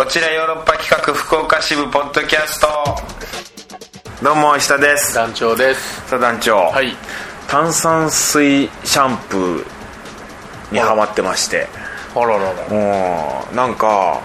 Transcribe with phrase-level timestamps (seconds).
[0.00, 2.68] こちらヨーロッパ企画福岡支部ポッドキャスト。
[4.24, 5.14] どうも石田です。
[5.14, 6.08] 団長です。
[6.08, 6.96] さあ団長、はい。
[7.48, 11.66] 炭酸水シャンプーにハマってまして。
[12.16, 12.68] あららら。
[12.70, 14.22] もうなんか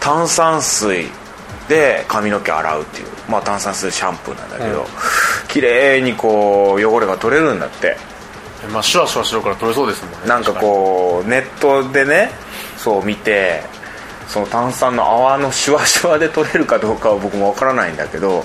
[0.00, 1.04] 炭酸水
[1.68, 3.06] で髪の毛洗うっていう。
[3.28, 4.86] まあ炭酸水シャンプーなんだけど、うん。
[5.48, 7.94] 綺麗にこう汚れが取れるんだって。
[8.72, 10.28] まあシュワシュワしろから取れそうですもんね。
[10.28, 12.30] なんかこうネットでね
[12.78, 13.62] そう見て
[14.30, 18.44] その炭酸の泡のシュワシュワで取れるかどうかは僕もわからないんだけど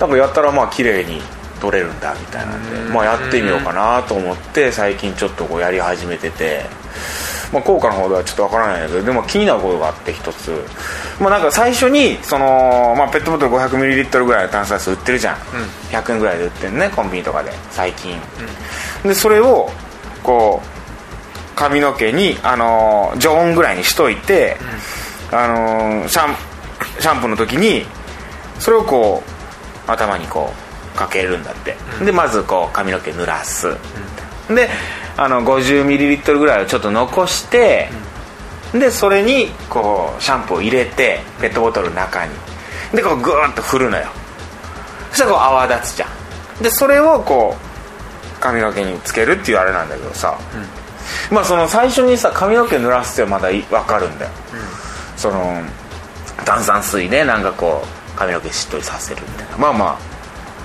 [0.00, 1.20] なんかやったらまあ綺麗に
[1.60, 6.64] 取れるんだみたいなんでまあやってみようかなと思って最近ちょっとこうやり始めてて、
[7.52, 10.50] まあ、効果の方ではちょっとわからないんだけどでも気になることがあって一つ。
[11.20, 15.36] まあなんか最初にその、まあ、ペットボトル 500ml ぐらいの炭酸水売ってるじゃん、
[15.90, 18.16] 100円ぐらいで売ってるねコンビニとかで最近、
[19.02, 19.68] でそれを
[20.22, 24.56] こう髪の毛に、あのー常温ぐらいにしといて、
[25.30, 26.36] あのーシャン
[27.00, 27.84] シャンプーの時に
[28.58, 29.22] それをこ
[29.86, 30.52] う頭にこ
[30.94, 33.68] うかけるんだって、でまずこう髪の毛濡らす、
[34.48, 34.68] で
[35.16, 37.88] あの 50ml ぐらいをちょっと残して、
[38.72, 42.32] でそれにこうシャンプーを入れてペットボトルの中に。
[42.94, 44.06] でこうグーッと振るのよ。
[45.10, 46.62] そしたらこう泡立つじゃん。
[46.62, 50.38] でそれをこう髪の毛につけるっていうあれなんだけどさ、
[51.30, 54.30] まあその最初にさ髪の毛濡らすってまだい分かるんだよ、
[55.18, 55.62] その
[56.44, 59.58] 炭酸水でなんかこう髪の毛しっとりさせるみたいな。
[59.58, 59.98] まあま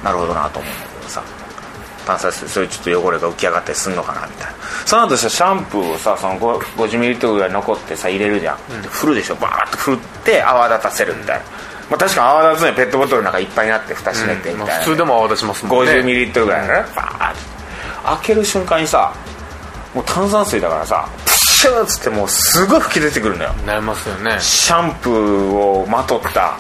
[0.02, 1.24] あなるほどなと思うんだけどさ。
[2.06, 4.54] 炭酸水それちょっと汚れが浮き上がったりすんのかなみたいな。
[4.86, 9.36] その後さシャンプーをさその 50ml ぐらい残ってさ入れるじゃん、で振るでしょ。
[9.36, 11.46] バーッと振って泡立たせるみたいな、
[11.92, 15.92] まあ、確かに泡立つにはペットボトルの中いっぱいになって蓋閉めてみたいな、まあ普通でも泡立ちますもんね。
[15.94, 19.14] 50ml ぐらいのねバーッ開ける瞬間にさ
[19.96, 21.23] もう炭酸水だからさプ
[21.64, 23.54] シューっつってもうすごい吹き出てくるのよ。
[23.66, 24.38] なりますよね。
[24.42, 26.58] シャンプーをまとった。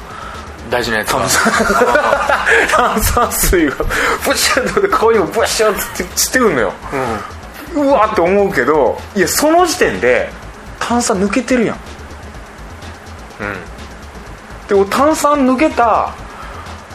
[0.69, 1.27] 大事なやつが。
[2.71, 3.75] 炭酸水が
[4.25, 6.73] ブシュッと顔にもブシュッて散ってくるのよ、
[7.75, 10.29] うわって思うけどいやその時点で
[10.79, 11.77] 炭酸抜けてるやん。
[14.69, 16.15] でも炭酸抜けた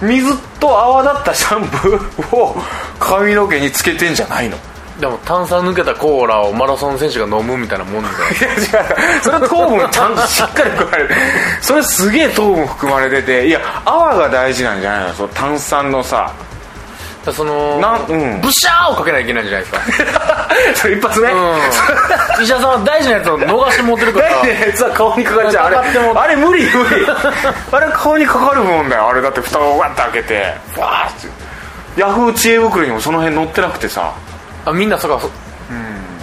[0.00, 2.56] 水と泡立ったシャンプーを
[2.98, 4.56] 髪の毛につけてんじゃないの
[4.98, 9.22] でも炭酸抜けたコーラをマラソン選手が飲むみたいなもんでいや違う。
[9.22, 11.14] それは糖分ちゃんとしっかり含まれて。
[11.62, 15.14] それすげえ糖分含まれてていや泡が大事なんじゃないの？
[15.14, 16.32] その炭酸のさ。
[17.32, 18.40] そのなんうん。
[18.40, 20.48] ブシャーをかけなきゃいけないんじゃないですか。
[20.74, 22.42] それ一発ね、うん。
[22.42, 24.28] 石田さんは大事なやつを逃して持ってるから。
[24.30, 27.06] 大事なやつは顔にかかっちゃうあれあれ無理無理。
[27.70, 29.20] あれ顔にかかるもんだよあれ。
[29.22, 31.28] だって蓋をワッて開けてバーッて。
[32.00, 34.12] ヤフー知恵袋にもその辺載ってなくてさ
[34.68, 35.30] あみんなそこそ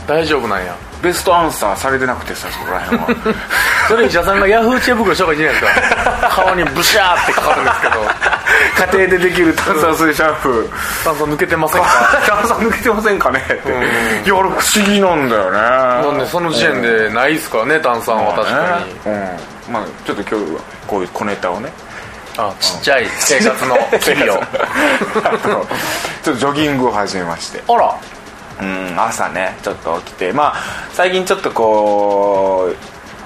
[0.08, 0.76] 大丈夫なんや。
[1.02, 3.08] ベストアンサーされてなくてさそこら辺は。
[3.90, 7.94] それ石田さんがヤフー知恵袋した方がいいんじゃないですか顔にブシャーってかかるんですけど。
[9.02, 11.04] 家庭でできる炭酸水シャンプー。
[11.04, 11.90] 炭酸抜けてませんか？
[12.28, 13.40] 炭酸抜けてませんかね？
[13.40, 13.82] って、うん。
[13.84, 15.60] いや俺不思議なんだよね。
[15.60, 18.94] なんでその時点でないっすからね炭酸は確かに。
[18.94, 19.74] にうん。
[19.74, 21.72] まあちょっと今日はこういう小ネタをね。
[22.38, 24.38] あちっちゃい生活の日々を。
[24.38, 25.66] ちょっ
[26.24, 27.64] とジョギングを始めまして。
[27.68, 27.94] あら
[28.62, 30.56] うん朝ねちょっと起きてまあ
[30.94, 32.74] 最近ちょっとこ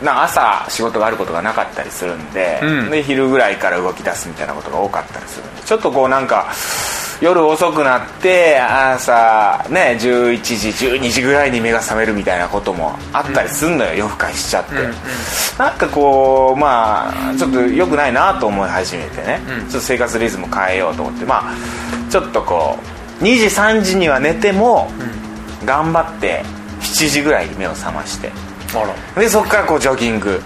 [0.01, 2.89] うな朝仕事があることがなかったりするんで,、うん。
[2.89, 6.47] で昼ぐらいから動き出すみたいなことが多かったりするんでちょっとこうなんか
[7.21, 14.75] 夜遅くなって朝ね11時12時ぐらいに目が覚めるみたいなこともあったりすんのよ、夜更かししちゃって、
[15.57, 19.65] なんかこうまあちょっと良くないなと思い始めてね、うん。
[19.65, 21.53] ちょっと生活リズム変えようと思ってまあ
[22.09, 22.79] ちょっとこ
[23.19, 24.89] う2時3時には寝ても、
[25.65, 26.43] 頑張って
[26.81, 28.31] 7時ぐらいに目を覚まして。
[29.15, 30.41] でそこからこうジョギング、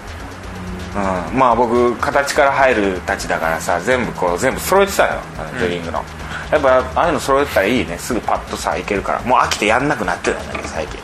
[1.30, 5.20] うん、まあ僕形から入るたちだからさ全部こう全部揃えてたよ。
[5.58, 6.02] ジョギングの、
[6.50, 7.98] やっぱああいうの揃えてたらいいね。
[7.98, 9.20] すぐパッとさ行けるから。
[9.22, 10.98] もう飽きてやんなくなってたんだけど最近。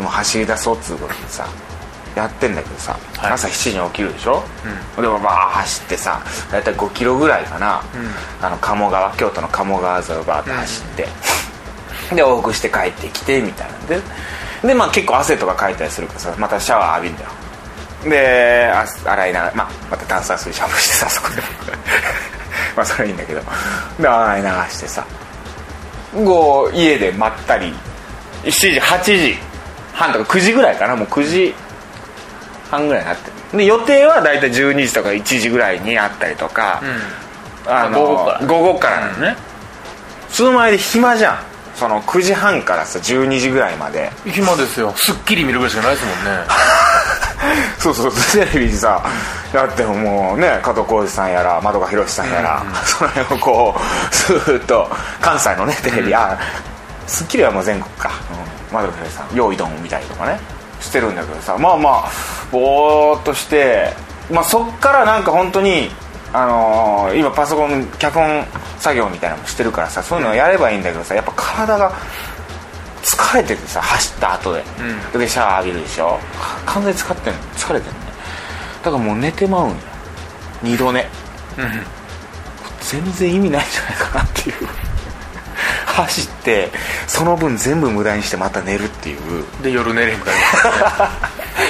[0.00, 1.46] もう走り出そうっつうことでさ
[2.16, 3.32] やってんだけどさ、はい。
[3.32, 4.42] 朝7時に起きるでしょ、
[4.96, 6.20] でもまあ走ってさ
[6.50, 7.82] 大体5キロぐらいかな、
[8.40, 11.08] あの鴨川京都の鴨川沿いをバーッと走って、
[12.14, 14.00] で往復して帰ってきてみたいなで。
[14.62, 17.30] でまあ結構汗とかかいたりするからさまたシャワー浴びるんだよ。
[18.04, 21.42] であ洗いながら、まあ、また炭酸水シャンプーしてさそこで。
[22.76, 23.42] まあそれはいいんだけど。
[23.98, 25.04] で洗い流してさ。
[26.12, 27.74] こう家でまったり
[28.44, 29.38] 7時8時
[29.94, 30.94] 半とか9時ぐらいかな。
[30.94, 31.54] もう9時
[32.70, 33.58] 半ぐらいになってる。
[33.58, 36.80] で予定は大体12時とか1時ぐらいにあったりとか、
[37.66, 38.46] あの午後から。
[38.46, 39.36] 午後からなのね、
[40.30, 44.10] その前で暇じゃんその9時半からさ12時ぐらいまで。
[44.26, 44.92] 暇ですよ。
[44.96, 46.40] すっきり見るぐらいしかないですもんね。
[47.78, 49.02] そうそうテレビにさ
[49.52, 53.80] だってもうね加藤浩次さんやら円川博さんやら、その辺をこ
[54.10, 54.88] うスーッと
[55.20, 56.38] 関西のねテレビ、あ
[57.08, 58.10] 『スッキリ』はもう全国か、
[58.70, 60.38] うん、円川博さん「用意ドン」見たりとかね。
[60.82, 62.10] してるんだけどさまあまあ
[62.50, 63.92] ぼーっとして、
[64.30, 65.90] まあ、そっからなんか本当に
[66.32, 68.44] あのー今パソコン脚本
[68.82, 71.92] 作業みたいなのもしてるからさそういうのやればいいんだけどさやっぱ体が
[73.04, 74.64] 疲れててさ走った後で、
[75.16, 76.18] でシャワー浴びるでしょ。
[76.66, 77.38] 完全に疲ってんの。
[77.56, 78.06] 疲れてんのね。
[78.82, 79.76] だからもう寝てまうんよ。
[80.62, 81.08] 二度寝。
[82.80, 84.56] 全然意味ないんじゃないかなっていう。
[85.86, 86.70] 走って
[87.06, 89.44] その分全部無駄にしてまた寝るっていう。
[89.62, 91.10] で夜寝れへんくなりま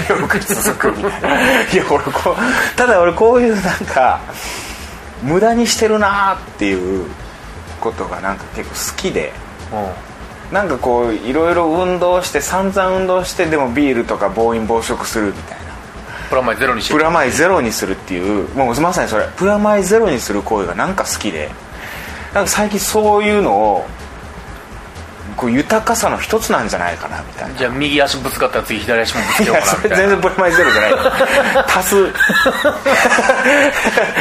[0.07, 1.63] すよく続くみたいな。
[1.63, 4.21] いや俺こうただ俺こういうなんか
[5.23, 7.07] 無駄にしてるなっていう
[7.81, 9.33] ことがなんか結構好きで。
[10.53, 15.73] なんかこういろいろ運動して散々運動してでもビールとか暴飲暴食するみたいな。
[16.29, 19.27] プラマイゼロにプラマイゼロにするっていうもうまさにそれ。
[19.37, 21.51] プラマイゼロにする行為がなんか好きで。
[22.35, 23.87] なんか最近そういうのを
[25.43, 27.59] こう豊かさの一つなんじゃないかなみたいな。
[27.59, 30.09] じゃあ右足ぶつかったら次左足もぶつけようかなそれ全みたいな。
[30.09, 30.93] 然プラマイゼロじゃない
[31.77, 31.97] 足す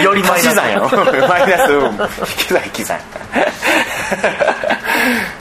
[0.03, 0.55] よりマイナス。
[0.55, 0.89] 算やろ
[1.27, 1.85] マイナスうん。
[1.85, 1.91] 引
[2.37, 2.99] き算引き算。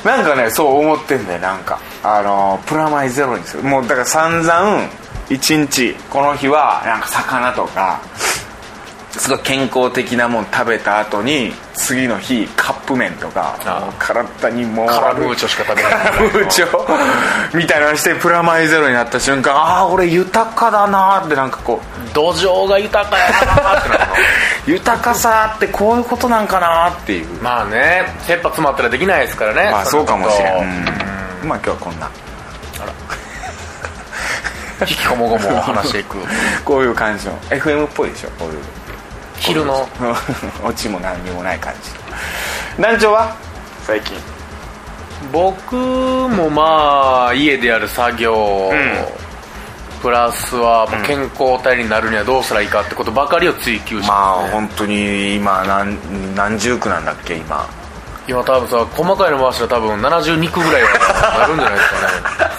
[0.04, 1.40] なんかねそう思ってんだよ。
[1.40, 3.62] なんかあのプラマイゼロにする。
[3.62, 4.86] もうだから散々
[5.30, 8.00] 一日この日はなんか魚とか
[9.12, 13.58] すごい健康的なもん食べた後に次の日カップ麺とか
[13.98, 15.92] 体にもうカラムーチョしか食べない。
[15.92, 24.06] カラムーチョみたいなのしてプラマイゼロになった瞬間ああ俺豊かだなーってなんかこう土壌が豊かやなってなるの。
[24.66, 27.42] 豊かさってこういうことなんかなっていう。
[27.42, 29.70] まあね切羽詰まったらできないですからね。
[29.70, 30.86] まあそうかもしれん、ん。
[31.42, 31.48] うん。
[31.48, 32.08] まあ今日はこんな。
[34.88, 36.16] 引きこもごも話していく。
[36.64, 37.38] こういう感じの。
[37.50, 38.79] FM っぽいでしょこういう
[39.40, 39.88] 昼の。
[40.62, 41.90] オチも何にもない感じ。
[42.82, 43.34] 団長は？
[43.86, 44.16] 最近。
[45.32, 48.72] 僕もまあ家でやる作業、
[50.00, 54.08] プラスは健康体になるにはどうしたらいいかってことばかりを追求して。
[54.10, 57.66] まあますね、本当に今何何十区なんだっけ今。
[58.26, 60.88] 今多分さ細かいの回したら多分72区ぐらいは
[61.40, 62.50] なるんじゃないですかね。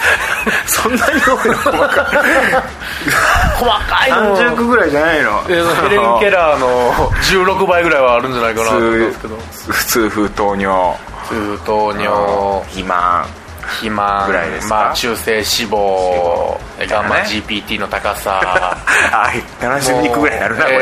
[0.68, 1.90] そんなに多いの？
[3.66, 4.18] 細かいの。
[4.34, 5.44] 何十区ぐらいじゃないの？
[5.50, 5.54] え
[5.90, 6.92] ヘレン・ケラーの
[7.22, 9.36] 16倍ぐらいはあるんじゃないかなと思うんですけど。
[9.70, 10.96] 普通風糖尿
[11.30, 13.26] 通糖尿肥満
[13.72, 14.76] 肥満ぐらいですか？
[14.76, 16.58] まあ、中性脂肪
[16.90, 18.32] ガンマね GPT の高さ。
[18.32, 20.82] はい72区ぐらいになるなこれ、え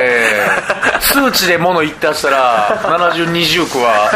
[0.98, 1.02] え。
[1.02, 4.10] 数値で物言ったしたら 7020区は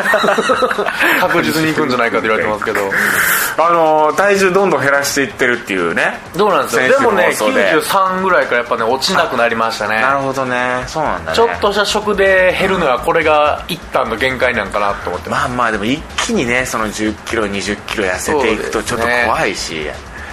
[1.22, 2.80] 確実にいくんじゃないかと言われてますけど。
[3.58, 6.20] あのー体重どんどん減らしていってるっていうね。
[6.36, 6.88] どうなんですよ。
[6.88, 7.72] でもね放送で。
[7.74, 10.02] 93ぐらいからやっぱね落ちなくなりましたね。
[10.02, 10.84] なるほどね。
[10.88, 11.36] そうなんだね。
[11.36, 19.86] ちょっとした食で減るのはこれが一旦の限界なんかなと思ってまあまあでも一気にねその1 0キロ2 0キロ痩せていくとちょっと怖いし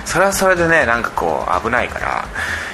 [0.05, 2.25] それはそれでねなんかこう危ないから。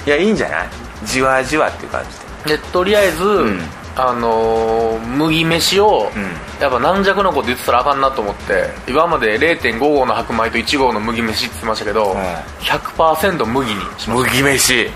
[0.05, 0.67] いやいいんじゃない？
[1.05, 2.01] じわじわっていう感
[2.45, 2.57] じで。
[2.57, 3.61] でとりあえず、ん。
[3.95, 6.61] あのー麦飯を、ん。
[6.61, 12.17] やっぱ軟弱なこと言ってたらあかんなと思って今まで0.5合の白米と1合の麦飯って言ってましたけど、ん。
[12.61, 14.89] 100%麦にしまし麦飯。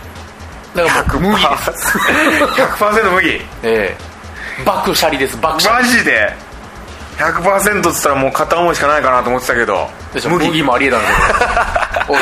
[0.75, 1.97] ただからもう麦です。
[2.61, 3.27] 100%麦。
[3.29, 3.97] ええ。
[4.65, 6.31] 爆シャリです爆シャマジで
[7.17, 9.89] ？100%っつったらもう片思いしかないかなと思ってたけど。
[9.99, 11.13] リでしょ麦もありえたんです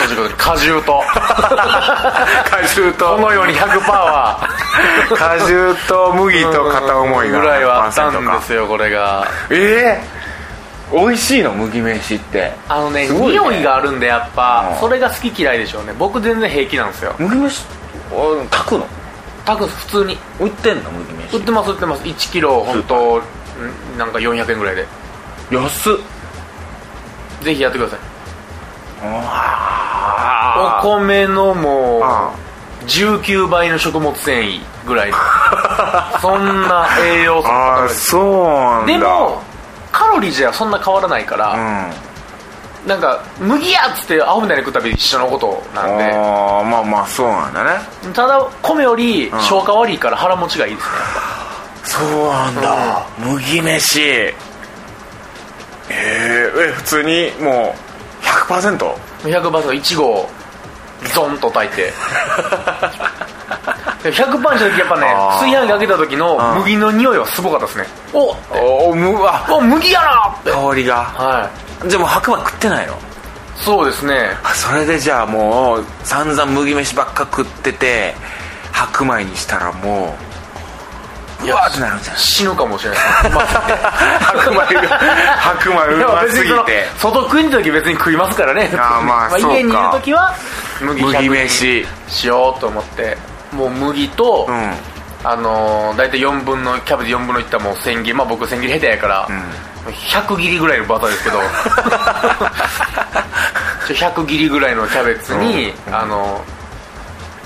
[0.09, 1.01] けど同じ果汁と。
[1.09, 3.05] 果汁と。
[3.15, 4.47] このように100%は。
[5.15, 9.27] 果汁と麦と片思いがぐらいはあったん100%かですよこれが。
[9.49, 10.19] ええ
[10.91, 11.51] 美味しいの？
[11.51, 12.51] 麦飯って。
[12.67, 13.15] あのねね。
[13.15, 14.69] 匂いがあるんでやっぱ。
[14.73, 14.79] うん。
[14.79, 15.93] それが好き嫌いでしょうね。
[15.97, 17.13] 僕全然平気なんですよ。
[17.17, 17.63] 麦飯
[18.11, 18.85] お炊くの？
[19.45, 20.17] タク普通に。
[20.39, 20.89] 売ってんの？
[20.91, 21.37] 麦飯。
[21.37, 22.03] 売ってます売ってます。
[22.03, 24.85] 1キロ本当んなんか400円ぐらいで。
[25.51, 25.95] 安っ
[27.41, 27.99] ぜひやってください。
[29.01, 32.33] あお米のもあ
[32.81, 35.17] う19倍の食物繊維ぐらいの。
[36.19, 38.93] そんな栄養素ああそうなんだ。
[38.93, 39.41] でも
[39.91, 41.93] カロリーじゃそんな変わらないから、うん。
[42.87, 46.03] なんか麦やっつってアホみたいに食ったら一緒のことなんで。
[46.05, 47.71] ああまあまあそうなんだね。
[48.13, 50.91] ただ米より消化悪いから腹持ちがいいですね。
[51.83, 54.01] そうなんだ、麦飯。
[54.01, 54.48] えー、
[56.59, 57.75] え普通にも
[58.21, 58.77] う 100%?
[59.23, 60.29] 100%バー1合
[61.13, 61.93] ゾンと炊いて。
[64.03, 65.07] で100パンした時やっぱね
[65.39, 66.59] 炊飯器開けた時のうん。
[66.61, 67.87] 麦の匂いはすごかったですね。
[68.13, 70.51] おおおむわお麦やなって。
[70.51, 70.95] 香りが。
[70.95, 71.49] は
[71.85, 71.89] い。
[71.89, 72.93] じゃあもう白米食ってないの？
[73.57, 74.37] そうですね。
[74.43, 78.15] あそれでじゃあもう散々麦飯ばっか食ってて
[78.71, 80.28] 白米にしたらもう
[81.47, 82.19] わーってなるんじゃな。
[82.19, 84.89] い死ぬかもしれない白米が
[85.37, 86.85] 白米うますぎて。
[86.97, 88.69] 外食いの時別に食いますからね。
[88.73, 89.57] あーまあそうか。
[89.57, 90.35] 家にいる時は
[90.81, 91.85] 麦麦100飯。
[92.07, 93.17] しようと思って
[93.51, 94.73] もう麦と、うん。
[95.21, 98.13] あのー、大体4分のキャベツ4分の1ったもう千切り。
[98.13, 99.27] まあ僕千切り下手やから、
[99.85, 101.39] 100切りぐらいのバターですけど。
[103.87, 106.41] ちょ100切りぐらいのキャベツに、あの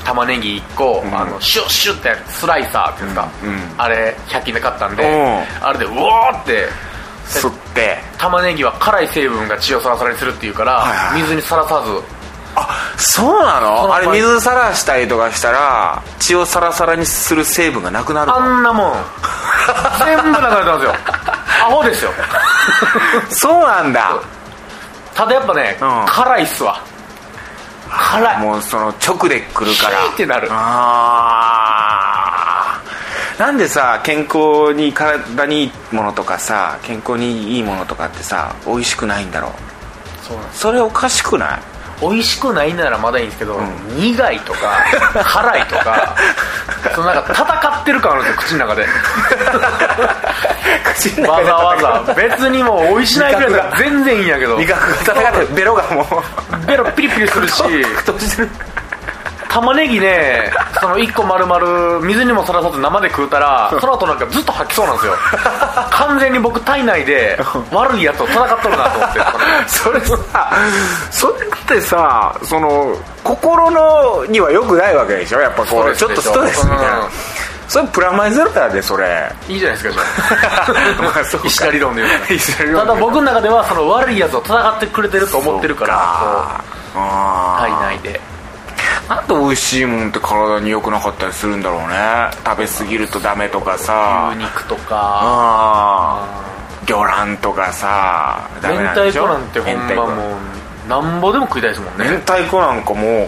[0.06, 3.60] 玉ねぎ1個、あのシュッシュッってやるスライサーっていうんですか、うんうん。
[3.78, 6.68] あれ100均で買ったんで、うあれでうおーって
[7.28, 7.98] 吸って。
[8.18, 12.24] 玉ねぎは辛い成分が血をサラサラにするっていうから、はいはい水にさらさず。
[12.56, 18.94] あそうなそののあれ水さらしたりとかしたら血をサラサラにする成分がなくなるあのんなもん。
[20.06, 20.96] 全部なくなってますよ。
[21.64, 22.12] アホですよ。
[23.30, 24.14] そうなんだ。
[25.16, 26.06] ただやっぱね、うん。
[26.08, 26.80] 辛いっすわ
[27.94, 28.40] 辛い。
[28.42, 30.08] もうその直で来るから。
[30.10, 30.48] ってなる。
[30.52, 33.40] あー。
[33.40, 39.52] なんでさ健康に体にいいものとかさ健康にいいものとかってさ美味しくないんだろう。
[40.54, 41.60] それおかしくない？
[42.10, 43.60] 美味しくないならまだいいんですけど、
[43.98, 44.86] 苦いとか
[45.24, 46.16] 辛いとか
[46.94, 47.44] そのなんか戦
[47.82, 48.88] ってる感あるんですよ口の中で。
[50.96, 54.58] 口のわ中でざわざ別にもう美味しないぐらいだから全然いいんやけど。
[54.58, 56.06] 味覚が戦ってベロがもう。
[56.66, 57.64] ベロピリピリするし
[59.54, 65.14] 玉ねぎねその1個丸々水にもさらさず生で食うたら その後なんかずっと吐きそうなんですよ。
[65.92, 67.40] 完全に僕体内で
[67.72, 69.20] 悪いやつと戦っとるなと思って。
[69.68, 70.18] それさ
[71.12, 71.34] それ
[71.64, 75.40] ってさその心のにはよくないわけでしょ？
[75.40, 77.12] やっぱこうちょっとストレスみたいな、うん。
[77.68, 79.32] それプラマイゼロやでそれ。
[79.48, 80.04] いいじゃないですか
[80.74, 82.04] じゃ まあそう石田理論で
[82.60, 85.96] 言うただ僕の中ではその悪いやつを戦ってくれてると思ってるから
[86.94, 88.20] 体あ内で。
[89.10, 92.30] なんで美味しいもんって体に良くなかったりするんだろうね。
[92.46, 94.30] 食べ過ぎるとダメとかさ。
[94.32, 94.96] 牛肉とか。
[94.96, 96.26] ああ
[96.86, 98.40] 魚卵とかさ。
[98.62, 99.28] ダメ明なんでしょ？
[99.28, 99.42] 太子なん
[99.88, 100.36] てほんまもう
[100.88, 103.28] なんぼでも食いたいですもん明ね太子なんかもう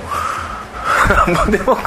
[1.09, 1.77] なんぼでも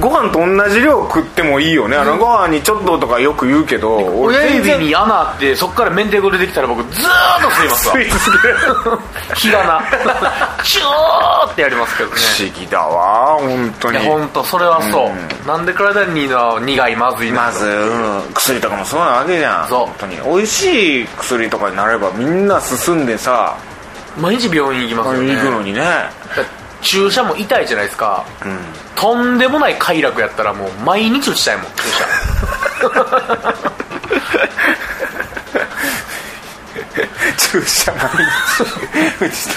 [0.00, 1.96] ご飯と同じ量食ってもいいよね。
[1.96, 7.94] あのご飯にちょっととかよく言うけど親指に穴あってそっから明太子出てきたら僕ずーっと吸いますわ。
[7.94, 8.54] 吸い続ける
[9.34, 9.82] 火花。
[10.64, 12.16] チューってやりますけどね。
[12.16, 13.98] 不思議だわ本当に。
[13.98, 15.10] 本当それはそ
[15.44, 18.32] う、なんで体にの苦いまずいなまず、うん。
[18.34, 19.68] 薬とかもそうなわけじゃん。
[19.68, 19.78] そう。
[19.80, 20.16] 本当に。
[20.16, 23.56] 美味しい薬とかになればみんな進んでさ
[24.18, 25.34] 毎日病院行きますよね。
[25.34, 25.80] 行くのにね。
[25.80, 26.10] だ
[26.80, 28.58] 注射も痛いじゃないですか、ん。
[28.94, 32.04] とんでもない快楽やったらもう毎日打ちたいもん注射。
[37.50, 39.48] 注射毎日打ち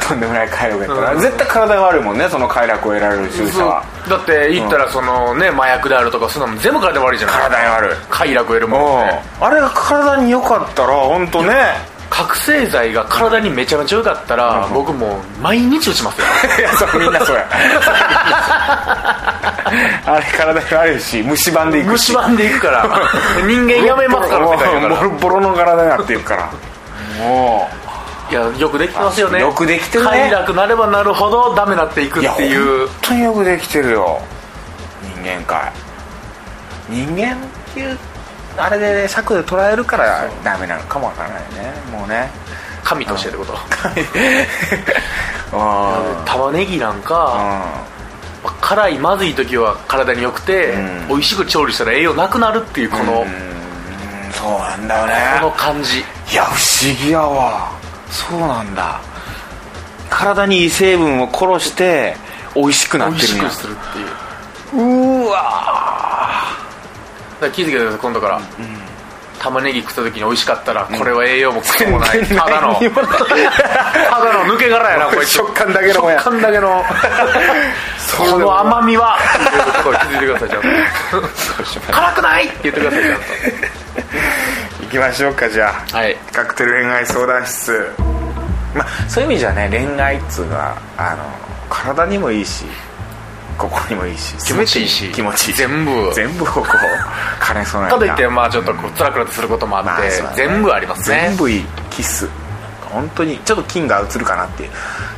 [0.00, 3.84] たとんでもない快楽やったら、絶対体が悪いもんねその快楽を得られる注射は。
[4.08, 16.26] だって言ったらそのね麻薬であるとかそういうのも全部体悪いじゃない体に悪い快楽を得るものってあれが体に良かったら本当ね覚醒剤が体にめちゃめちゃ良かったら、僕もう毎日打ちますよ。
[16.60, 17.44] いやそうみんなそうや。
[20.06, 22.12] あれ体に悪いし虫歯でいくし。
[22.12, 22.86] 虫歯んでいくから。
[23.44, 26.48] 人間やめますから世界だからボロボロの体になっていくから。
[27.18, 27.68] も
[28.30, 29.40] いやよくできてますよね。
[29.40, 30.10] よくできてるね。
[30.10, 32.86] 快楽なればなるほどダメになっていくっていう。
[32.86, 34.22] 本当によくできてるよ。
[35.02, 35.72] 人間界。
[36.88, 37.36] 人間っ
[37.74, 37.98] ていう
[38.56, 41.72] あれで、ね、尺で捉えるからダメなのかもわからないね。
[41.90, 42.30] もうね。
[42.82, 43.54] 神としてってこと。
[45.52, 45.56] う
[46.22, 46.24] ん。
[46.24, 47.64] 玉ねぎなんか、
[48.60, 51.08] 辛いまずい時は体に良くて、うん。
[51.08, 53.28] 美味しく調理したら栄養なくなるっていうこの、うん。
[54.32, 55.14] そうなんだよね。
[55.40, 56.00] この感じ。
[56.00, 56.58] いや不思
[57.02, 57.70] 議やわ。
[58.10, 59.00] そうなんだ。
[60.10, 62.16] 体にいい成分を殺して
[62.54, 63.44] 美味しくな美ってるんや。
[63.44, 64.06] 味しくするっていう。
[64.76, 66.63] うわだ
[67.44, 68.40] から気づけてください今度から、
[69.38, 75.30] 玉ねぎ食った時に美味しかったらこれは栄養もクソもない、全然ただのただの抜け殻やなこいつ。
[75.30, 76.84] 食感だけの食感だけの。
[77.98, 79.18] その甘みは。
[79.82, 81.92] 気づいてくださいちゃんと。
[81.92, 82.46] 辛くない！
[82.46, 83.14] って言ってくださいちゃん
[84.84, 85.96] 行きましょうかじゃあ。
[85.96, 86.16] はい。
[86.32, 87.90] カクテル恋愛相談室。
[88.74, 91.24] まあそういう意味じゃね恋愛っつうのはあの
[91.70, 92.64] 体にもいいし
[93.58, 94.88] 心にもいいし気持ちいい。
[94.88, 95.54] し気持ちいい。
[95.54, 96.12] 全部。
[96.14, 96.66] 全部をこう
[97.46, 101.26] 兼ね備えたかといってまあちょっとこう辛くなってすることもあって、全部ありますね。
[101.28, 102.28] 全部いいキス。
[102.90, 104.70] 本当にちょっと菌が移るかなっていう。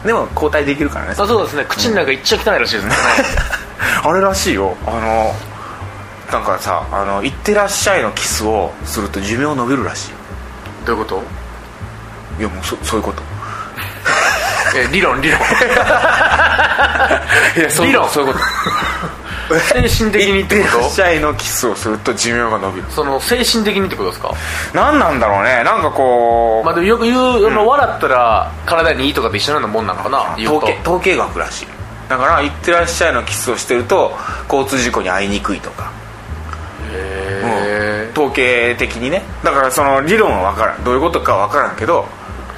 [0.06, 1.10] でも交代できるからね。
[1.12, 1.64] あそうですね。
[1.68, 2.94] 口の中一番汚いらしいですね、
[4.04, 4.76] あれらしいよ。
[4.86, 5.34] あの
[6.32, 10.10] なんかさ「あの行ってらっしゃい」のキスをすると寿命伸びるらしい。
[10.10, 10.16] よ
[10.86, 11.22] どういうこと？
[12.40, 13.22] いやもうそそういうこと。
[14.74, 15.38] え理論理論
[17.56, 18.08] いや理論。
[18.10, 18.44] そういうこと。
[19.60, 22.86] 精神的にってこいってらっしゃいのキスをすると寿命が伸びる。
[22.88, 24.32] とその精神的にってことですか？
[24.74, 25.62] 何なんだろうね。
[25.62, 30.56] なんかこう、まあでもよく言う、あの笑ったら体にいいとかと一緒なようなもんなのかな言うと。
[30.58, 31.68] 統計統計学らしい。
[32.08, 34.16] だから「いってらっしゃい」のキスをしてると
[34.50, 35.90] 交通事故に遭いにくいとか。
[36.92, 39.22] へ統計的にね。
[39.44, 40.82] だからその理論は分からん。
[40.84, 42.06] どういうことかは分からんけど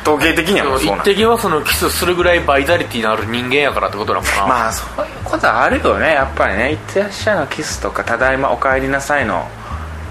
[0.09, 6.15] 統計的にえはそうなん一滴はそのキスするぐらいバイタリティのある人間やからってことなのかな、まあそういうことはあるよね。
[6.15, 9.47] やっぱりね「いってらっしゃい」のキスとか「ただいまお帰りなさい」の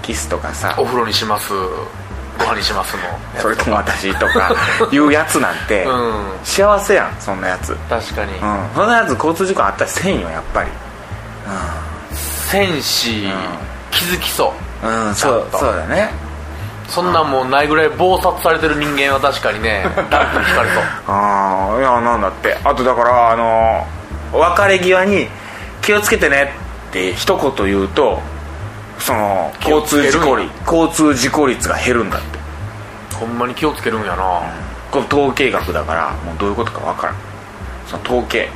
[0.02, 0.74] キスとかさ。
[0.78, 1.52] お風呂にします。
[2.38, 3.08] ご飯にしますのや
[3.40, 4.54] つそれとも私とか
[4.92, 6.24] いうやつなんてうん。
[6.44, 7.70] 幸せやんそんなやつ。
[7.70, 8.38] うん確かに、
[8.76, 8.86] そん。
[8.86, 10.68] なやつ交通事故あったりせんよやっぱり。
[12.46, 13.28] 戦士、
[13.90, 14.86] 気づきそう。
[14.86, 16.27] うんそうそうだね
[16.88, 20.82] そんなんもうないぐらい暴殺されてる人間は確かにね ダンクに惹かれそう。
[21.06, 22.56] ああいやなんだって。
[22.64, 23.86] あとだからあの
[24.32, 25.28] 別れ際に
[25.82, 26.52] 「気をつけてね」
[26.88, 28.20] って一言言うと
[28.98, 32.38] その交通事故率交通事故率が減るんだって。
[33.18, 34.40] ほんまに気をつけるんやな、
[34.92, 37.16] これ統計学だからもうどういうことか分からん。
[37.86, 38.48] その統計。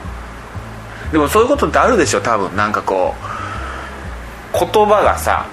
[1.11, 2.57] でもそういうことってあるでしょ多分。
[2.57, 3.15] なんかこ
[4.55, 5.45] う言葉がさ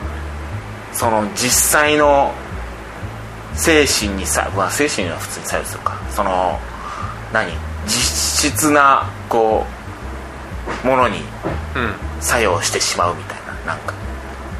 [0.93, 2.31] その実際の
[3.59, 5.93] 精神にさまあ精神には普通に作用するか。
[6.09, 6.57] その
[7.33, 7.51] 何？
[7.85, 9.65] 実質なこ
[10.83, 11.19] うものに
[11.75, 12.21] うん。
[12.21, 13.73] 作用してしまうみたいな。
[13.73, 13.93] なんか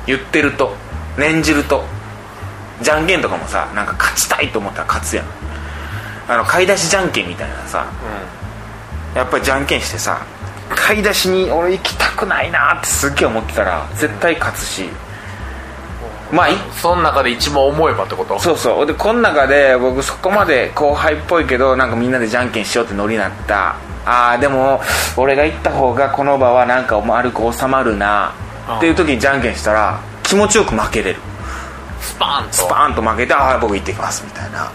[0.05, 0.75] 言ってると
[1.17, 1.83] 念じると
[2.81, 5.25] じゃんけんとかもさなんか勝ちたいと思ったら勝つやん。
[6.27, 7.85] あの買い出しじゃんけんみたいなさ
[9.15, 10.21] やっぱりじゃんけんしてさ
[10.69, 14.89] 買い出しに俺行きたくないなってすっげえ思ってたら絶対勝つし
[16.31, 18.39] まあいその中で一番思えばってこと？
[18.39, 18.85] そうそう。
[18.85, 23.75] でこの中で僕そこまで後輩っぽいけどなんかみんなでじゃんけんしようってノリになった。
[24.05, 24.81] ああでも
[25.17, 28.33] 俺が行った方がこの場はなんか丸く収まるな。
[28.77, 31.19] っていう時にじゃんけんしたら気持ちよく負けれる。
[32.01, 32.53] スパーンと。
[32.53, 34.71] スパーンと負けてああ僕行ってきますみたいな。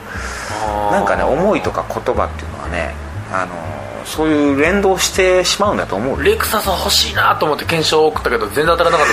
[0.90, 2.94] なんかね思いとか言葉っていうのはね
[3.32, 3.52] あの
[4.06, 9.12] そういう連動してしまうんだと思うレクサス欲しいなと思って検証を送ったけど全然当たらなかった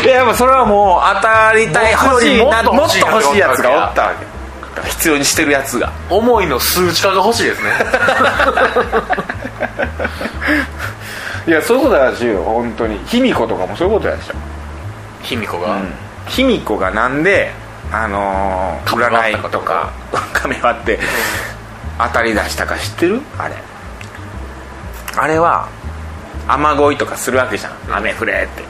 [0.04, 4.26] いややっぱそれはもう当たりたい欲しいなもっと欲しいもっと欲しいやつがおったわけ。
[4.26, 5.92] だから必要にしてるやつが。
[6.10, 7.72] 思いの数値化が欲しいですね。
[11.48, 13.00] いやそういうことらしいよ本当に。
[13.06, 14.34] 卑弥呼とかもそういうことやでしょ。
[15.22, 15.78] 卑弥呼が、
[16.28, 17.52] 卑弥呼がなんで
[17.92, 19.90] あのー占いとか
[20.34, 21.00] 亀割 って
[22.00, 23.22] 当たり出したか知ってる？
[23.38, 23.54] あれ。
[25.16, 25.68] あれは
[26.48, 27.74] 雨乞いとかするわけじゃん。
[27.98, 28.64] 雨降れって、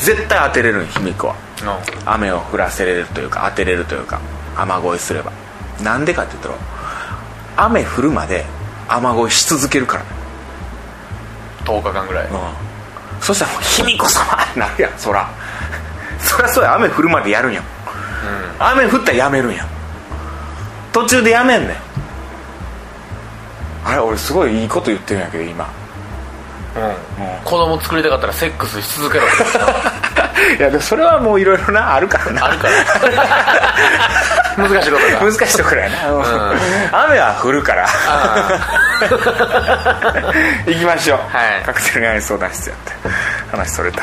[0.00, 1.36] 絶対当てれるん卑弥呼は。
[1.62, 2.12] うん。
[2.12, 4.20] 雨を降らせれるというか当てれるというか
[4.56, 5.32] 雨乞いすれば。
[5.82, 6.54] なんでかって言ったら
[7.56, 8.44] 雨降るまで
[8.88, 10.04] 雨乞いし続けるから。
[11.64, 12.28] 10日間ぐらい、
[13.20, 15.28] そしたら卑弥呼様ってなるやんそら。
[16.18, 17.64] そりゃそうや雨降るまでやるんやん。
[18.58, 19.64] 雨降ったらやめるんや。
[19.64, 19.66] ん
[20.92, 21.76] 途中でやめんねん。
[23.84, 25.64] あれ俺すごいいいこと言ってるんやけど今。
[25.64, 25.79] うん
[27.44, 29.24] 子供作りたかったらセックスし続けろ。
[30.58, 32.46] いやでもそれはもういろいろなあるからな。
[32.46, 32.74] あるから。
[34.68, 35.96] 難しいことが難しいところやな、
[37.04, 37.86] 雨は降るから。
[40.66, 41.62] 行きましょう、はい。
[41.64, 42.92] カクテル恋愛相談室やって
[43.56, 44.02] 話それた。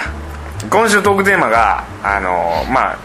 [0.70, 2.96] 今週トークテーマがあのまあ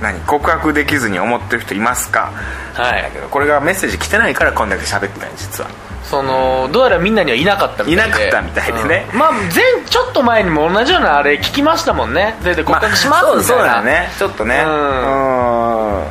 [0.00, 2.30] 何告白できずに思ってる人いますか？
[2.74, 3.02] はい。
[3.02, 5.70] だけどこれがメッセージ来てないからこんだけ喋ってない実は
[6.04, 8.10] そのどうやらみんなにはいなかったみたいで。
[8.10, 9.08] いなかったみたいでね。
[9.12, 9.18] うん。
[9.18, 9.50] まあ前
[9.88, 12.36] ちょっと前にも同じようなあれ聞きましたもんね。
[12.42, 14.08] でで告白しますみたいな、そうそうだよね。
[14.18, 14.62] ちょっとね。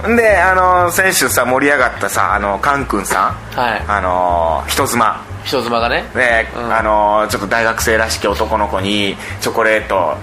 [0.06, 0.16] うん。
[0.16, 3.60] であの先週さ盛り上がったさあのカン君さん。
[3.60, 3.84] はい。
[3.88, 5.24] あの人妻。
[5.44, 6.06] 人妻がね。
[6.16, 6.74] で、うん。
[6.74, 9.96] あのちょっと大学生らしき男の子にチョコレート。
[9.96, 10.16] は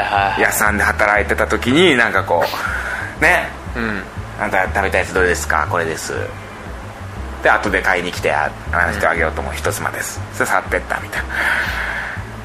[0.00, 2.44] いはい屋さんで働いてた時になんかこ
[3.18, 3.48] うね。
[3.76, 4.02] うん。
[4.40, 5.66] あんた食べたやつどれですか？
[5.68, 6.12] これです
[7.42, 10.20] で後で買いに来てあ話してあげようと思う人妻です。
[10.34, 11.22] それ去ってったみたい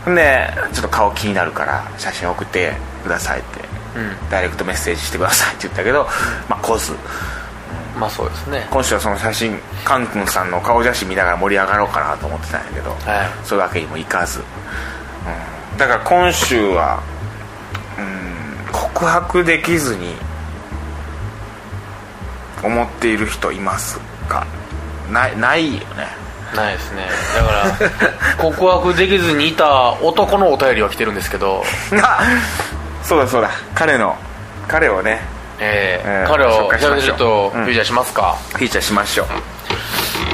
[0.06, 0.16] な。
[0.16, 3.60] でちょっと顔気になるから写真送ってくださいって、
[3.98, 4.30] うん。
[4.30, 6.08] ダイレクトメッセージしてくださいって言ったけど、
[6.50, 6.94] まあ来ず。
[7.98, 8.68] まあそうですね。
[8.72, 13.00] 今週はその写真カン君さんの顔写真見ながら盛り上がろうかなと思ってたんやけど、はい。
[13.46, 17.04] そういうわけにもいかず、うん、だから今週は、
[17.98, 20.16] うん、告白できずに
[22.64, 24.48] 思っている人いますか？
[25.12, 26.08] ないないよね。
[26.56, 27.08] ないですね。
[27.36, 27.90] だから
[28.38, 31.64] 告白できずにいた男のお便りは来てるんですけど。
[32.04, 32.20] あ
[33.04, 33.50] そうだそうだ。
[33.76, 34.16] 彼の
[34.68, 35.22] 彼をね。
[35.60, 37.04] えーえー彼を紹介しましょう。
[37.04, 37.64] ちょっとうん。
[37.64, 39.28] フィーチャーしますか、フィーチャーしましょう。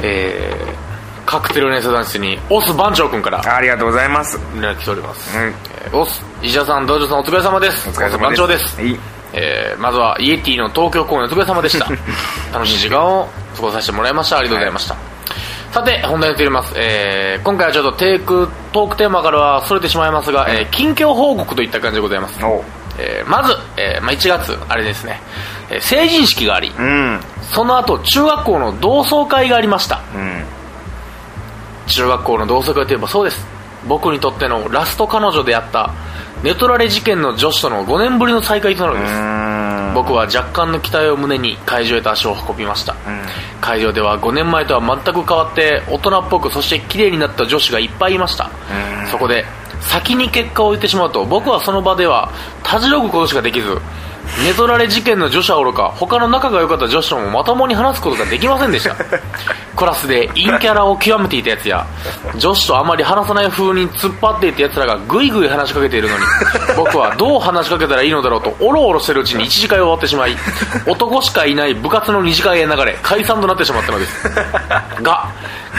[0.02, 0.80] えー
[1.26, 3.40] カクテルネス男子にオス番長君から。
[3.56, 4.36] ありがとうございます。
[4.54, 5.54] 連絡来ております、うん。
[5.84, 7.88] えーオス石田さん道場さんお疲れ様です。
[7.88, 8.18] お疲れ様です。
[8.18, 9.00] 番長です、いい
[9.32, 11.86] えーまずはイエティの東京公演お疲れ様でした。
[12.52, 14.38] 楽しい時間を過ごさせてもらいました。
[14.38, 14.96] ありがとうございました、
[15.72, 22.64] さて本題に移ります、えー今回はちょっとテイクトークテーマからはそれてしまいますが、えー近況報告といった感じでございます、お
[22.98, 25.20] えーまず、えーまあ、1月あれですね、
[25.70, 27.20] えー成人式がありうん。
[27.42, 30.00] その後中学校の同窓会がありました。
[30.14, 30.44] うん。
[31.86, 33.46] 中学校の同窓会といえばそうです。
[33.86, 35.90] 僕にとってのラスト彼女であった
[36.42, 39.92] ネトラレ事件の女子との5年ぶりの再会となるんです、うん。
[39.94, 42.96] 僕は若干の期待を胸に会場へと足を運びました、
[43.60, 48.50] 会場では5年前とは全く変わって大人っぽくそして綺麗になった女子がいっぱいいました。
[49.10, 49.44] そこで
[49.80, 52.30] 先に結果を言ってしまうと僕はその場では
[52.62, 53.78] たじろぐことしかできず
[54.44, 58.96] 寝取られ事件の女子はおろか他の仲が良かった女子ともまともに話すことができませんでした。
[59.76, 61.86] クラスで陰キャラを極めていたやつや
[62.36, 66.24] 女子とあまり話さない風に突っ張っていたやつらがグイグイ話しかけているのに
[66.76, 70.36] 僕はどう話しかけたらいいのだろうとおろおろしてるうちに1次会が終わってしまい
[70.86, 74.28] 男しかいない部活の2次会へ流れ解散となってしまったのです。
[75.02, 75.28] が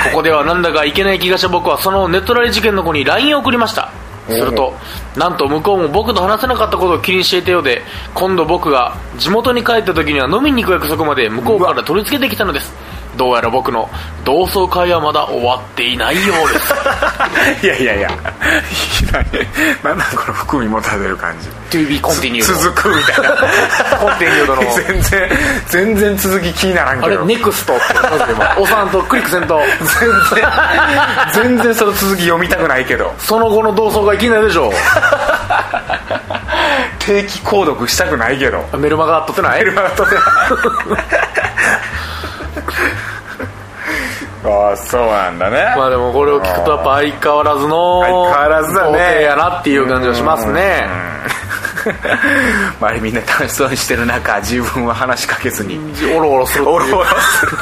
[0.03, 3.89] ここではなんだかいけない気がした僕はそのネットラレ事件の子に LINE を送りました
[4.31, 4.73] すると
[5.15, 7.81] なんと向こうも僕と話せなかったことを気にしていたようで
[8.13, 12.73] 今度僕が地元に帰った時には飲みに行く約束まで向こうから取り付けてきたのです。
[13.17, 13.89] どうやら僕の
[14.23, 16.73] 同窓会はまだ終わっていないようです。
[17.65, 18.09] いやいやいや。
[19.83, 21.49] なんだこの含み持たれる感じ。
[21.77, 22.43] To be continued.
[22.43, 23.29] 続くみたいな。
[23.97, 24.61] コンティニュードの。
[24.75, 25.29] 全然
[25.67, 29.59] 全然続き気にならんあれけどネクストって言いますけど押さんとクリックせんと。
[29.69, 30.49] 全然
[31.33, 33.13] 全然その続き読みたくないけど。
[33.19, 34.71] その後の同窓会気になるでしょ
[36.99, 38.63] 定期購読したくないけど。
[38.77, 39.59] メルマガ取ってない？
[39.59, 41.40] メルマガ取って
[44.51, 45.73] ああそうなんだね。
[45.77, 49.23] まあでもこれを聞くとやっぱ相変わらずの相変わらずだね。
[49.23, 50.87] やなっていう感じがしますね。
[52.79, 55.79] 周りみんな楽しそうにしてる中自分は話しかけずに。
[56.15, 57.57] おろおろするおろおろする。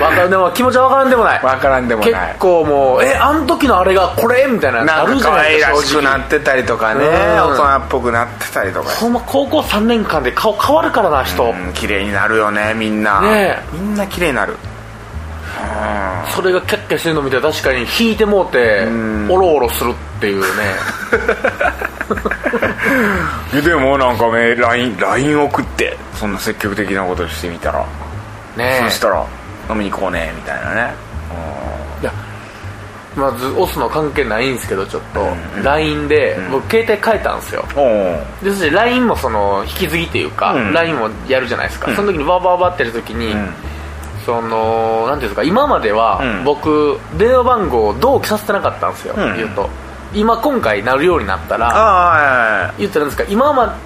[0.00, 0.30] わかる。
[0.30, 1.40] でも気持ちは分からんでもない。
[1.40, 2.12] 分からんでもない。
[2.12, 7.04] 結構もうえあん時のあれがこれみたいななんるじゃないですからしくなってたりとかね。
[7.04, 7.12] うん
[7.52, 8.90] 大人っぽくなってたりとか。
[8.90, 13.20] ほんま高校3年間で顔変わるからな人、うん綺麗になるよねみんな。
[13.20, 14.56] ねみんな綺麗になる
[16.26, 18.86] それがキャッキャしてるの見て確かに引いてもうて
[19.28, 20.46] おろおろするっていうね。
[23.62, 27.84] でもなんかね LINE, LINE 送ってそんな積極的なことしてみたら、
[28.56, 29.24] ねそしたら
[29.70, 30.94] 飲みに行こうねみたいなね。
[32.02, 32.12] いや
[33.16, 35.20] まずオスの関係ないんですけどちょっと。
[35.62, 37.64] LINE で僕携帯変えたんですよ。
[38.42, 40.72] でそして LINE もその引き継ぎっていうか、うん。
[40.72, 43.54] LINE もやるじゃないですか、その時にバーバーバーってやる時に、ん
[44.24, 46.44] そのなんていうんですか今まではうん。
[46.44, 49.36] 僕、電話番号を同期させてなかったんですよ、うん。
[49.36, 49.68] 言うと。
[50.14, 53.78] 今今回なるようになったらあ言ったらなんですか今ま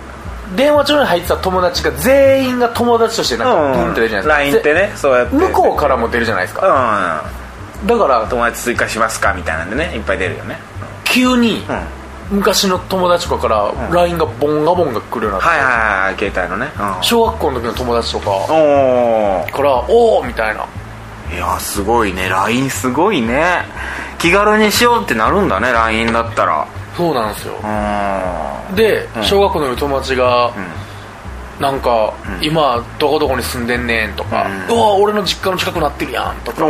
[0.57, 5.37] 電話帳に入ってた友達が全員が友達としてなんかあブンって出るじゃないですか、LINE ってねそうやって。
[5.37, 7.23] 向こうからも出るじゃないですか。
[7.31, 7.47] うん
[7.87, 10.59] だから友達追加しますかみたいなんでねいっぱい出るよね。
[11.05, 11.63] 急に
[12.31, 17.03] 昔の友達とかから LINE がボンガボンが来るようになって、はいはい携帯のね、うん。
[17.03, 20.67] 小学校の時の友達とかおおからおおみたいな。
[21.33, 22.29] いやすごいね。
[22.29, 23.65] LINE すごいね。
[24.19, 26.67] 気軽にしようってなるんだね LINE だったら。
[26.97, 27.55] そうなんですよ。
[27.63, 28.75] うん。
[28.75, 30.53] で小学校の友達が、
[31.61, 32.13] なんか、
[32.43, 36.67] 今どこどこに住んでんねんとか、うわ俺の実家の近くなってるやんとか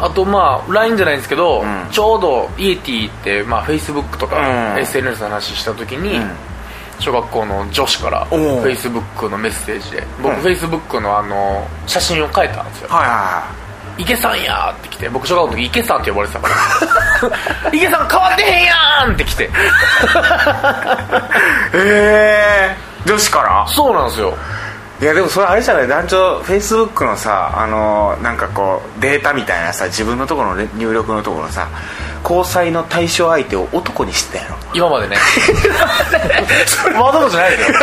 [0.00, 1.88] あとまあ LINE じゃないんですけど、ん。
[1.90, 4.36] ちょうどイエティって、まあ、Facebook とか、
[4.74, 4.80] うん。
[4.80, 6.30] SNS の話した時に、ん。
[6.98, 8.62] 小学校の女子からおう。
[8.62, 10.40] Facebook のメッセージで僕、うん。
[10.42, 12.88] Facebook のあの写真を変えたんですよ。
[12.90, 13.42] はいは
[13.98, 18.74] 「池さんや!」って来て僕小学校の時池さんって呼ばれてたから「池さん変わってへんや
[19.08, 19.44] ん!」って来て。
[19.44, 23.66] いはいええ女子から？
[23.66, 24.36] そうなんですよ
[25.00, 25.88] いやでもそれあれじゃない？
[25.88, 31.68] 団長フェイスブックのさあのなんかこうデータみたいなさ自分のところの入力のところさ
[32.22, 35.16] 交際の対象相手を男にしてたやろ今までね。
[37.00, 37.78] わざとじゃないですよ。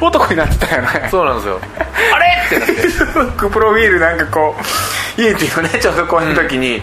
[0.00, 1.08] 男になってたよね。
[1.10, 1.60] そうなんですよ。
[2.14, 2.26] あれ？
[2.46, 2.72] ってなって。
[2.74, 4.56] フェイスブックプロフィールなんかこ
[5.18, 6.80] うイエティのねちょうどこういう時に、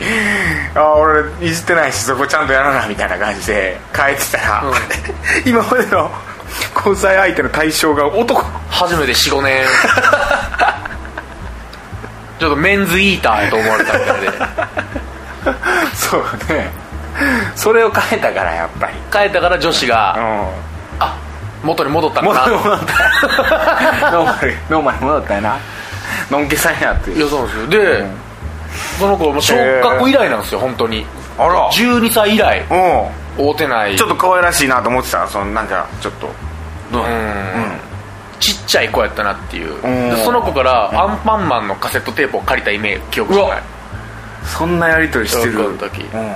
[0.75, 4.63] ああ俺いじってないしそこちゃんとやらなみたいな感じで変えてたら、
[5.45, 6.11] 今までの
[6.75, 8.43] 交際相手の対象が男。
[8.69, 9.65] 初めて45年。
[12.39, 14.29] ちょっとメンズイーターやと思われたみたいで。
[15.93, 16.69] そうね。
[17.55, 18.93] それを変えたからやっぱり。
[19.11, 20.47] 変えたから女子がうん。
[20.99, 21.17] あ
[21.63, 22.75] 元に戻ったの戻かな。
[22.75, 22.79] っ
[24.01, 25.57] たノーマルノーマルに戻ったよな。
[26.29, 27.67] のんけさんやっていやそうですよ。
[27.67, 28.05] で、
[28.99, 31.05] その子もう小学校以来なんですよ本当に。
[31.37, 31.69] あら。
[31.71, 32.59] 12歳以来。
[32.69, 33.93] う会うてない。
[33.95, 35.27] んちょっと可愛らしいなと思ってた。
[35.27, 36.29] そのなんかちょっと
[36.91, 37.09] どううん。
[38.39, 39.73] ちっちゃい子やったなっていう。
[40.23, 43.63] その子からアンパンマンのカセットテープを借りたイメージ記憶しかない。
[44.45, 45.53] そんなやりとりしてる。
[45.53, 46.01] 小学校の時。
[46.13, 46.35] うん。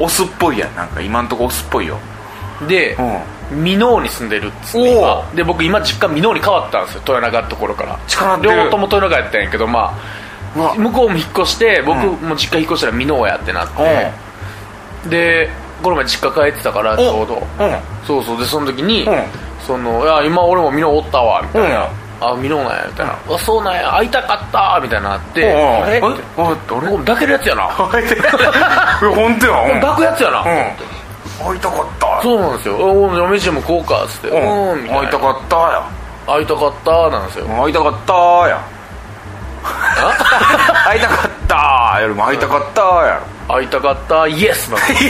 [0.00, 1.98] オスっぽいやんなんか今んとこオスっぽいよ。
[2.68, 5.32] でう箕面に住んでるっつってお今。
[5.32, 7.98] うで僕今実家箕面に変わったんですよ豊中のところから。
[8.42, 9.94] 両方とも豊中やったんやけどま
[10.56, 10.72] うわ。
[10.72, 12.28] あ向こうも引っ越して僕うん。
[12.28, 13.76] も実家引っ越したら箕面やってなっうん。
[13.76, 14.12] て
[15.10, 15.50] で
[15.82, 17.34] この前実家帰ってたからちょうど。
[17.34, 17.76] うん。
[18.06, 18.38] そうそう。
[18.38, 19.24] でその時に、うん。
[19.66, 23.96] そのいや今俺も美濃おったわみたいな、うんあ美濃なんやみたいな、あそうなんや。
[23.96, 25.98] 会いたかったみたいなのあって、うんあれ？
[25.98, 26.10] ってえ？
[26.38, 26.98] あ誰これ？
[26.98, 27.68] 抱けるやつやな。
[27.68, 28.30] 抱いてるいや
[29.00, 30.46] 本当やうん抱くやつやな、うん。
[30.46, 32.22] 会いたかった。
[32.22, 32.76] そうなんですよ。
[32.76, 34.28] おじゃあ飯でも食おうかっつって。
[34.28, 34.86] うん。
[34.86, 35.00] いな。
[35.00, 35.82] 会いたかったや
[36.26, 37.46] 会いたかったなんですよ。
[37.46, 38.12] 会いたかった
[38.48, 38.60] や
[40.86, 44.70] 会いたかったよりも会いたかったや会いたかったイエス!
[44.72, 45.02] なんです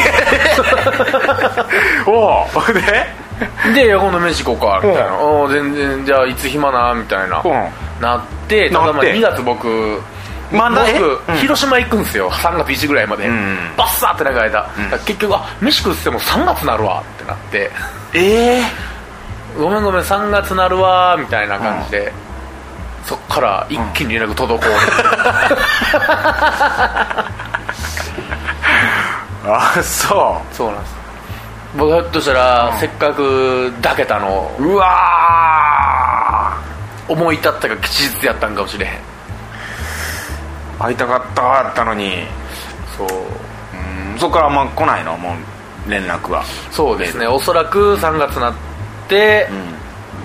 [2.06, 2.80] ろおうで？
[3.86, 5.18] で今度飯行こうかみたいな。
[5.18, 6.94] お全然じゃあいつ暇な？
[6.94, 7.40] みたいな。
[7.44, 7.52] うん。
[8.00, 9.14] なってただまあなって。
[9.14, 10.00] 2月僕
[10.52, 10.88] まだ？
[10.88, 10.92] え？
[10.94, 11.36] 僕、うん。
[11.38, 12.30] 広島行くんですよ。
[12.30, 13.58] 3月1ぐらいまで、ん。
[13.76, 17.70] バッサーって長い間、だから結局あ飯食っても3月なるわってなって。
[18.14, 18.62] ええ
[19.58, 22.12] ごめんごめん3月なるわみたいな感じで、
[23.04, 24.58] そっから一気に連絡滞る、
[29.46, 30.94] あそそうなんです。
[31.76, 36.56] 僕ひょっとしたら、せっかく抱けたのをううわ
[37.08, 38.92] 思い立ったが吉日やったんかもしれへん。
[38.92, 38.98] ー
[40.78, 42.26] 会いたかったやったのに。
[42.96, 43.08] そう。
[43.08, 43.10] う
[44.16, 45.16] んそっからあんま来ないの？
[45.18, 45.34] も
[45.86, 46.44] う連絡は。
[46.70, 47.26] そうですね。
[47.26, 48.54] おそらく3月になっ
[49.08, 49.48] て、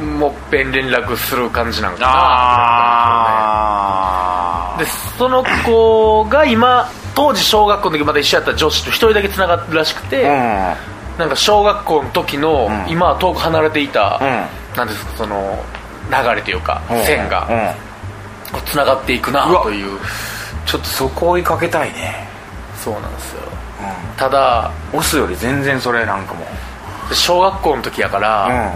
[0.01, 2.07] もっぺん連絡する感じなんかな。
[2.11, 2.15] あ
[4.79, 4.85] で
[5.17, 10.27] その子が今当時小学校の時まだ一緒やった女子と一人だけつながってるらしくて、うん。
[10.27, 12.91] なんか小学校の時の、うん。
[12.91, 14.77] 今は遠く離れていた、うん。
[14.77, 15.63] なんですかその
[16.09, 17.03] 流れというか、うん。
[17.03, 17.75] 線が
[18.53, 18.61] うん。
[18.65, 19.99] つながっていくなという。
[20.65, 22.27] ちょっとそこ追いかけたいね。
[22.79, 23.41] そうなんですよ。
[24.17, 26.45] ただオスより全然それなんかも。
[27.11, 28.75] 小学校の時やから、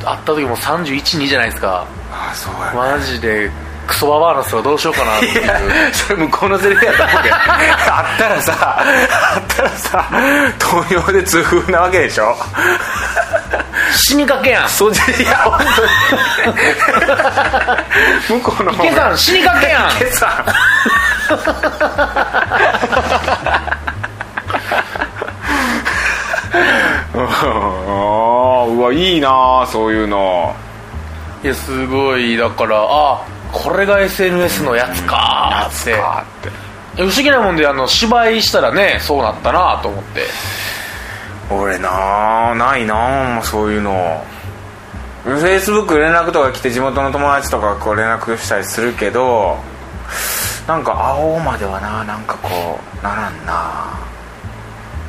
[0.00, 0.06] うん。
[0.06, 1.86] 会った時も312じゃないですか。
[2.10, 3.50] ああそうやマジで
[3.86, 5.42] クソババアの人はどうしようかなっていう。
[5.94, 8.84] それ向こうのセリフやと思うで あったらさあ
[9.38, 10.04] ったらさ
[10.58, 12.36] 東洋で痛風なわけでしょ。
[13.94, 14.68] 死にかけやん。
[14.68, 15.64] そうじゃいや本当
[18.36, 18.40] に。
[18.40, 19.90] 向こうの方池さん死にかけやん。
[19.96, 20.44] 池さん。
[28.72, 30.54] うわいいなそういうの。
[31.42, 32.36] いやすごい。
[32.36, 36.62] だからあこれが SNS のやつかーって。
[36.96, 40.22] 不思議なもんであの芝居したらねそうなったなと思って。
[41.50, 44.24] 俺なないなもうそういうの。
[45.24, 49.56] フェイスブック連絡とか来て地元の友達とかこう連絡したりするけど
[50.66, 53.96] なんか会おうまではななんかこうならんな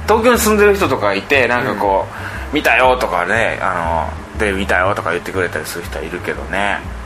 [0.04, 2.06] 東京に住んでる人とかいてなんかこ
[2.52, 6.78] う、見たよとかねあので見たよとか言ってくれたりする人はいるけどね。
[6.98, 7.03] うん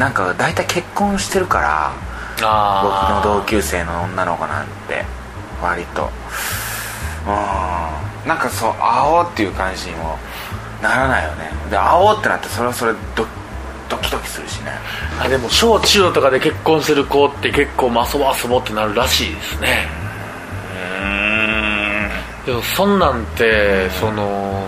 [0.00, 1.92] なんか大体結婚してるから
[2.36, 5.04] 僕あの同級生の女の子なんて
[5.62, 6.08] 割と。
[7.26, 8.26] うん。
[8.26, 10.18] なんかそう会おうっていう感じにも
[10.82, 11.50] ならないよね。
[11.68, 13.26] で会おうってなってそれはそれド
[13.90, 14.72] ドキドキするしね。
[15.20, 19.86] あでも小中とかで結婚してる子って結構まあ遊ぼう遊ぼうってなるらしいですね。
[22.42, 22.46] うん。
[22.46, 24.66] でもそんなんてその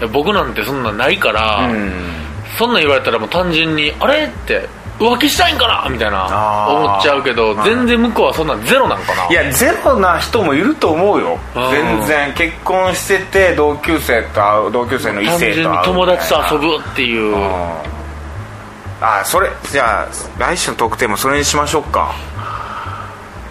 [0.00, 2.23] いや僕なんてそんなんないから、うん
[2.58, 4.24] そんなん言われたらもう単純にあれ？
[4.24, 5.90] って浮気したいんかな？
[5.90, 9.28] みたいな思っちゃうけどうん全然向こうはそんなんゼロなんかな？
[9.28, 11.38] いやゼロな人もいると思うよ。
[11.56, 11.70] うん。
[11.70, 12.34] 全然。
[12.34, 15.78] 結婚してて同級生と会う同級生の異単純性と会う。
[15.80, 17.34] に友達と遊ぶぶっていう。
[19.00, 22.14] あそれじゃあ来週のトークテーマそれにしましょうか。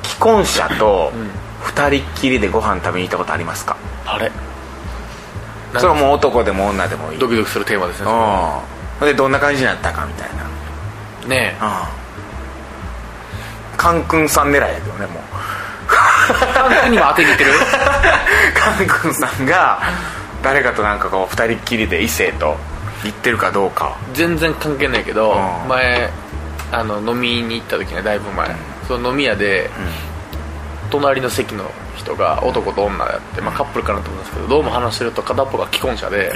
[0.03, 1.11] 既婚者と
[1.61, 4.31] 二人っきりでご飯食べに行ったことありますか、あれ
[5.73, 11.29] それはもう男でも女でもいいドキドキするテーマですねうんでどんな感じになったかみたいな。
[11.29, 11.69] ねうん。
[13.77, 15.23] カン君さん狙いやけどねもう。
[16.49, 17.51] え単純にも当てにいってる？
[18.55, 19.79] カン君さんが
[20.41, 22.57] 誰かとなんかこう二人っきりで異性と
[23.03, 23.95] 行ってるかどうか。
[24.13, 25.69] 全然関係ないけどうん。
[25.69, 26.09] 前
[26.71, 28.55] あの飲みに行った時ねだいぶ前。
[28.87, 29.69] その飲み屋で
[30.93, 31.65] 隣の席の
[31.97, 36.31] 人が男と女やって、まあ、カップルかなと思うんですけどどうも話してると片っぽが既婚者で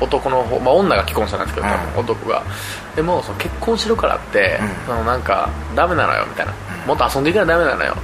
[0.00, 1.72] う男の方、まあ、女が既婚者なんですけど、うん。
[1.72, 2.42] 多分男が。
[2.94, 4.86] でもその結婚してるからって、うん。
[4.86, 6.52] そのなんかダメなのよみたいな、
[6.86, 7.96] もっと遊んでいかないとダメなのよ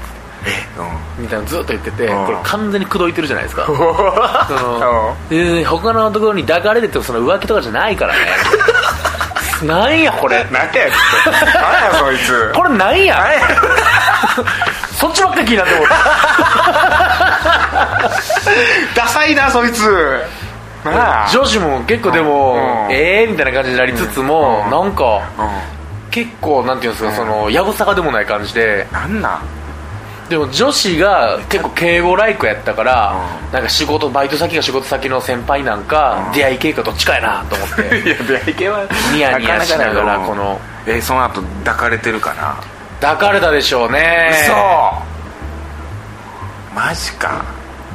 [0.44, 1.22] え？
[1.22, 2.26] みたいなのずっと言ってて、うん。
[2.26, 3.66] これ完全に口説いてるじゃないですか。
[3.68, 8.20] うんその で他のところに抱かれててその浮気とかじゃないからね。
[9.62, 10.44] なんやこれ。
[10.50, 10.80] 何やつって
[11.54, 12.52] 何やそいつ。
[12.52, 13.24] これなんや？
[15.56, 15.86] 何やそっちばっかり気になってもう
[18.96, 19.82] ダサいなそいつ。
[20.84, 22.54] 女子も結構でも、
[22.88, 22.92] うん。
[22.92, 24.70] ええー、みたいな感じになりつつも、うん。
[24.70, 28.86] なんかう結構なんていうんですか、そのやぶさかでもない感じで。
[28.90, 29.42] んなんなん？
[30.28, 33.14] でも女子が結構敬語ライクやったから、
[33.46, 33.52] うん。
[33.52, 36.32] なんか仕事バイト先が仕事先の先輩なんか、うん。
[36.32, 37.98] 出会い系かどっちかやなと思って。
[38.02, 40.60] いや出会い系はニヤニヤしながらこの。
[40.86, 42.56] えその後抱かれてるかな？
[43.00, 44.30] 抱かれたでしょうね。
[44.46, 44.52] 嘘
[46.74, 47.44] マジか。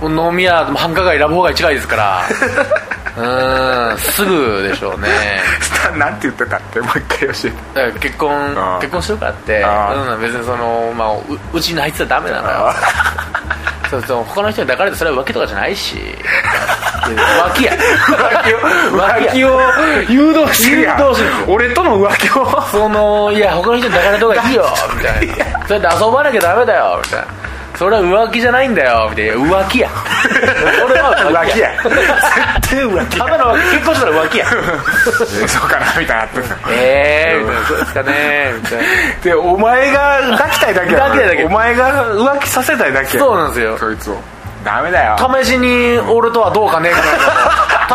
[0.02, 2.22] もう飲み屋繁華街ラブホ街近いですから。
[3.18, 5.10] うーんすぐでしょうね。
[5.98, 6.80] なんて言ってたって？
[6.82, 7.50] もう一回教えて。
[7.74, 9.66] だから結婚結婚してるからって。
[10.22, 11.18] 別にその、まあ、う
[11.54, 12.74] うちに入ってたらダメなのよ。
[13.90, 15.96] そうそう他の人に抱かれてそれは浮気とかじゃないし。
[17.08, 17.74] 浮気や。
[18.92, 19.62] 浮気を
[20.10, 20.90] 誘導してる
[21.48, 22.62] 俺との浮気を。
[22.70, 25.68] そのいや他の人に抱かれた方がいいよみたいな。
[25.68, 27.26] そうやって遊ばなきゃダメだよみたいな
[27.78, 29.34] それは浮気じゃないんだよみたいな。
[29.36, 29.90] 浮気や。
[30.84, 31.70] 俺は浮気や。
[31.84, 34.46] 絶対浮気ただの結婚したら浮気や。
[35.48, 37.68] そうかなみたいになええー、みたいな。
[37.68, 38.84] そうですかねみたいな。
[39.24, 41.44] でお前が抱きたいだけやろ抱きたいだけ。
[41.44, 43.78] お前が浮気させたいだけやそうなんですよ。
[43.78, 44.18] そいつを。
[44.66, 45.16] ダメだよ。
[45.44, 47.06] 試しに俺とはどうかねみたい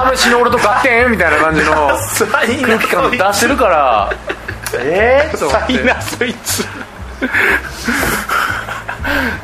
[0.04, 0.14] な。
[0.16, 1.90] 試しに俺と合点みたいな感じの
[2.30, 2.46] 空
[2.78, 4.10] 気感出してるから。
[4.78, 5.72] ええー、と思って。
[5.72, 6.64] いなそいつ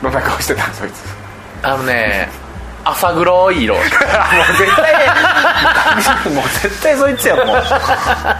[0.03, 1.05] どんな顔してたんそいつ。
[1.63, 2.29] あのね
[2.85, 3.75] 浅黒い色。
[3.77, 3.85] もう
[4.57, 7.63] 絶対もう絶対そいつやもう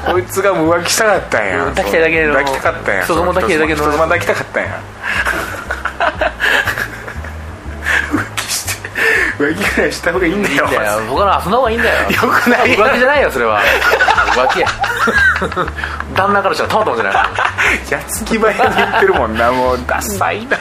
[0.07, 1.59] そ いつが浮気したかったんや。
[1.67, 3.05] 抱きたいだけの抱きたかったんや。
[3.05, 4.71] 人妻抱きたいだけの人妻抱きたかったんや。
[8.13, 8.89] 浮気して
[9.39, 10.55] 浮気ぐらいした方がいいんだよ。
[10.55, 11.01] いいんだよ。
[11.11, 12.11] 他の遊んだ方がいいんだよ。
[12.11, 12.73] よくない。
[12.73, 13.61] よ浮気じゃないよそれは。
[14.35, 14.69] 浮気や。
[16.15, 17.15] 旦那からしたらたまたまじゃない。
[17.91, 20.57] やつき早に言ってるもんなもうダサいな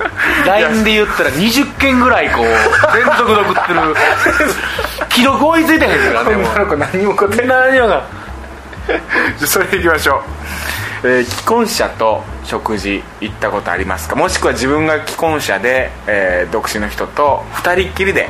[0.46, 2.44] LINE で言ったら20件ぐらいこう
[2.96, 3.80] 連続で送ってる。
[5.10, 8.02] 記録追いついてへんからねも女の子何にも答えう何よが
[9.44, 10.22] それでいきましょ
[11.04, 14.16] う、えー既婚者と食事行ったことありますか？
[14.16, 18.28] もしくは自分が既婚者で、えー独身の人と2人っきりで、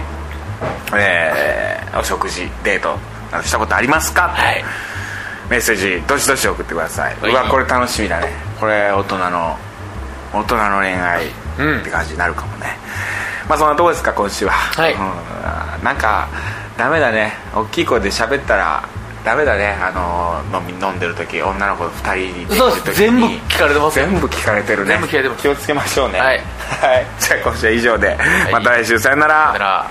[0.96, 2.96] えーお食事デート
[3.42, 4.64] したことありますか、はい。
[5.48, 7.32] メッセージどしどし送ってください、はい。
[7.32, 8.28] うわこれ楽しみだね。
[8.60, 9.58] これ大人の
[10.32, 11.24] 大人の恋愛。
[11.26, 11.30] うん
[11.80, 12.66] って感じになるかもね、
[13.48, 14.52] まあそんなとこですか今週は。
[14.52, 14.94] はい。
[14.94, 15.84] うん。
[15.84, 16.28] なんか
[16.76, 17.32] ダメだね。
[17.54, 18.88] 大きい声で喋ったら
[19.24, 19.76] ダメだね。
[19.80, 24.06] あの飲み飲んでる時女の子2人でそうです全部聞かれてますよ。
[24.06, 24.92] 全部聞かれてるね。
[24.92, 25.42] 全部聞かれてます。
[25.42, 26.18] 気をつけましょうね。
[26.18, 26.38] はい。
[26.38, 28.16] はい、じゃあ今週は以上で、
[28.48, 28.52] い。
[28.52, 29.52] また来週さよなら。
[29.52, 29.90] だから